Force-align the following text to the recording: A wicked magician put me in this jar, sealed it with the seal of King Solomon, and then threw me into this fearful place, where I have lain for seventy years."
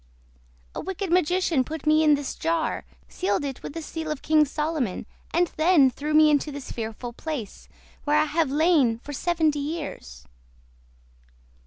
A 0.73 0.81
wicked 0.81 1.11
magician 1.11 1.63
put 1.63 1.85
me 1.85 2.03
in 2.03 2.15
this 2.15 2.33
jar, 2.33 2.85
sealed 3.07 3.45
it 3.45 3.61
with 3.61 3.73
the 3.73 3.83
seal 3.83 4.09
of 4.09 4.23
King 4.23 4.45
Solomon, 4.45 5.05
and 5.31 5.51
then 5.57 5.91
threw 5.91 6.15
me 6.15 6.31
into 6.31 6.51
this 6.51 6.71
fearful 6.71 7.13
place, 7.13 7.69
where 8.03 8.17
I 8.17 8.25
have 8.25 8.49
lain 8.49 8.97
for 8.97 9.13
seventy 9.13 9.59
years." 9.59 10.25